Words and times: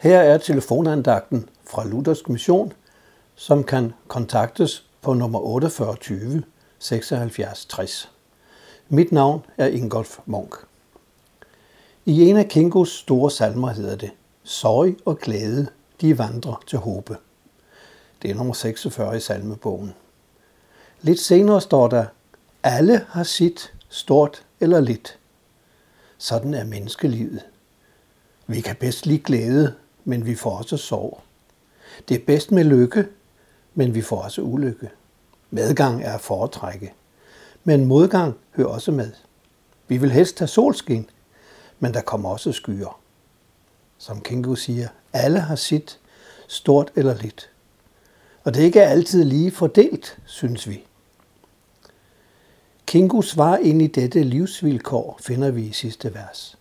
Her 0.00 0.18
er 0.18 0.38
telefonandagten 0.38 1.48
fra 1.64 1.84
Luthersk 1.86 2.28
Mission, 2.28 2.72
som 3.34 3.64
kan 3.64 3.92
kontaktes 4.08 4.86
på 5.02 5.14
nummer 5.14 5.38
4820 5.38 6.42
76 6.78 7.64
60. 7.64 8.10
Mit 8.88 9.12
navn 9.12 9.44
er 9.58 9.66
Ingolf 9.66 10.18
Munk. 10.26 10.54
I 12.06 12.28
en 12.28 12.36
af 12.36 12.48
Kingos 12.48 12.88
store 12.88 13.30
salmer 13.30 13.68
hedder 13.68 13.96
det, 13.96 14.10
Sorg 14.42 14.96
og 15.04 15.18
glæde, 15.18 15.66
de 16.00 16.18
vandrer 16.18 16.62
til 16.66 16.78
håbe. 16.78 17.16
Det 18.22 18.30
er 18.30 18.34
nummer 18.34 18.54
46 18.54 19.16
i 19.16 19.20
salmebogen. 19.20 19.94
Lidt 21.02 21.20
senere 21.20 21.60
står 21.60 21.88
der, 21.88 22.04
alle 22.62 23.06
har 23.08 23.22
sit, 23.22 23.74
stort 23.88 24.46
eller 24.60 24.80
lidt. 24.80 25.18
Sådan 26.18 26.54
er 26.54 26.64
menneskelivet. 26.64 27.42
Vi 28.46 28.60
kan 28.60 28.76
bedst 28.76 29.06
lide 29.06 29.18
glæde, 29.18 29.74
men 30.10 30.26
vi 30.26 30.34
får 30.34 30.58
også 30.58 30.76
sorg. 30.76 31.20
Det 32.08 32.14
er 32.14 32.24
bedst 32.26 32.52
med 32.52 32.64
lykke, 32.64 33.06
men 33.74 33.94
vi 33.94 34.02
får 34.02 34.22
også 34.22 34.42
ulykke. 34.42 34.90
Medgang 35.50 36.02
er 36.02 36.14
at 36.14 36.20
foretrække, 36.20 36.92
men 37.64 37.84
modgang 37.84 38.34
hører 38.56 38.68
også 38.68 38.92
med. 38.92 39.10
Vi 39.88 39.96
vil 39.96 40.10
helst 40.10 40.38
have 40.38 40.48
solskin, 40.48 41.10
men 41.78 41.94
der 41.94 42.00
kommer 42.00 42.28
også 42.28 42.52
skyer. 42.52 43.00
Som 43.98 44.20
Kingo 44.20 44.54
siger, 44.54 44.88
alle 45.12 45.40
har 45.40 45.56
sit, 45.56 45.98
stort 46.48 46.92
eller 46.96 47.14
lidt. 47.14 47.50
Og 48.44 48.54
det 48.54 48.60
er 48.60 48.64
ikke 48.64 48.82
altid 48.82 49.24
lige 49.24 49.50
fordelt, 49.50 50.18
synes 50.24 50.68
vi. 50.68 50.84
Kingos 52.86 53.28
svar 53.28 53.56
ind 53.56 53.82
i 53.82 53.86
dette 53.86 54.22
livsvilkår 54.22 55.18
finder 55.22 55.50
vi 55.50 55.62
i 55.62 55.72
sidste 55.72 56.14
vers. 56.14 56.59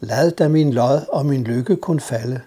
Lad 0.00 0.30
da 0.30 0.48
min 0.48 0.72
lod 0.72 1.06
og 1.08 1.26
min 1.26 1.44
lykke 1.44 1.76
kun 1.76 2.00
falde, 2.00 2.40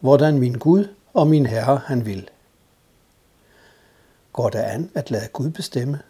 hvordan 0.00 0.38
min 0.38 0.52
Gud 0.52 0.88
og 1.14 1.26
min 1.26 1.46
Herre 1.46 1.80
han 1.86 2.06
vil. 2.06 2.30
Går 4.32 4.48
det 4.48 4.58
an 4.58 4.90
at 4.94 5.10
lade 5.10 5.28
Gud 5.32 5.50
bestemme? 5.50 6.00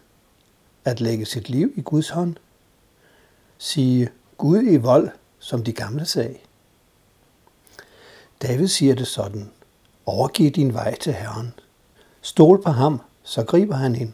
At 0.85 1.01
lægge 1.01 1.25
sit 1.25 1.49
liv 1.49 1.73
i 1.75 1.81
Guds 1.81 2.09
hånd? 2.09 2.35
Sige 3.57 4.09
Gud 4.37 4.63
i 4.63 4.77
vold, 4.77 5.09
som 5.39 5.63
de 5.63 5.73
gamle 5.73 6.05
sagde? 6.05 6.37
David 8.41 8.67
siger 8.67 8.95
det 8.95 9.07
sådan. 9.07 9.51
Overgiv 10.05 10.51
din 10.51 10.73
vej 10.73 10.95
til 10.95 11.13
Herren. 11.13 11.53
Stol 12.21 12.61
på 12.61 12.69
ham, 12.69 13.01
så 13.23 13.43
griber 13.43 13.75
han 13.75 13.95
ind. 13.95 14.13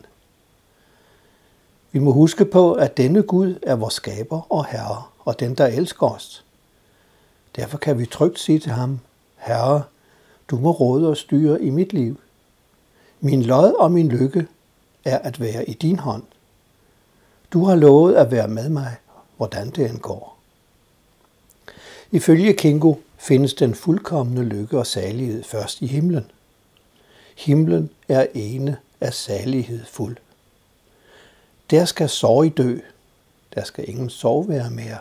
Vi 1.92 2.00
må 2.00 2.12
huske 2.12 2.46
på, 2.46 2.74
at 2.74 2.98
denne 2.98 3.24
Gud 3.24 3.60
er 3.62 3.76
vores 3.76 3.94
skaber 3.94 4.52
og 4.52 4.66
herre, 4.66 5.04
og 5.20 5.40
den, 5.40 5.56
der 5.56 5.66
elsker 5.66 6.08
os. 6.08 6.46
Derfor 7.58 7.78
kan 7.78 8.00
vi 8.00 8.06
trygt 8.06 8.40
sige 8.40 8.60
til 8.60 8.72
ham, 8.72 9.00
Herre, 9.38 9.84
du 10.48 10.58
må 10.58 10.72
råde 10.72 11.10
og 11.10 11.18
styre 11.18 11.62
i 11.62 11.70
mit 11.70 11.94
liv. 11.94 12.20
Min 13.20 13.44
lod 13.44 13.74
og 13.74 13.92
min 13.92 14.08
lykke 14.08 14.48
er 15.06 15.18
at 15.18 15.40
være 15.40 15.70
i 15.70 15.74
din 15.74 16.00
hånd. 16.00 16.24
Du 17.54 17.66
har 17.66 17.76
lovet 17.76 18.16
at 18.16 18.32
være 18.32 18.48
med 18.48 18.70
mig, 18.70 18.96
hvordan 19.38 19.70
det 19.70 19.90
end 19.90 20.00
går. 20.00 20.38
Ifølge 22.12 22.54
Kingo 22.54 22.96
findes 23.18 23.54
den 23.54 23.76
fuldkommende 23.76 24.44
lykke 24.44 24.78
og 24.78 24.88
salighed 24.88 25.44
først 25.44 25.82
i 25.82 25.88
himlen. 25.88 26.32
Himlen 27.38 27.90
er 28.08 28.26
ene 28.34 28.78
af 29.02 29.14
salighed 29.14 29.86
fuld. 29.86 30.18
Der 31.70 31.86
skal 31.86 32.10
sorg 32.10 32.58
dø. 32.58 32.80
Der 33.56 33.64
skal 33.64 33.90
ingen 33.90 34.10
sorg 34.10 34.50
være 34.50 34.70
mere. 34.70 34.98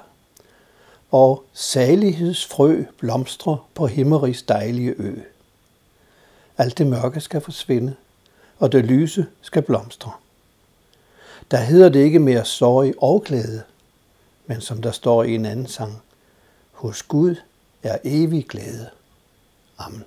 Og 1.11 1.45
salighedsfrø 1.53 2.85
blomstrer 2.99 3.69
på 3.75 3.87
himmerigs 3.87 4.43
dejlige 4.43 4.95
ø. 4.99 5.21
Alt 6.59 6.79
det 6.79 6.87
mørke 6.87 7.21
skal 7.21 7.41
forsvinde, 7.41 7.95
og 8.59 8.73
det 8.73 8.85
lyse 8.85 9.27
skal 9.43 9.63
blomstre. 9.63 10.13
Der 11.51 11.57
hedder 11.57 11.89
det 11.89 12.01
ikke 12.01 12.19
mere 12.19 12.45
sorg 12.45 12.95
og 12.99 13.23
glæde, 13.23 13.63
men 14.47 14.61
som 14.61 14.83
der 14.83 14.91
står 14.91 15.23
i 15.23 15.35
en 15.35 15.47
anden 15.47 15.67
sang, 15.67 16.03
hos 16.73 17.03
Gud 17.03 17.37
er 17.83 17.99
evig 18.05 18.47
glæde. 18.49 18.91
Amen. 19.79 20.05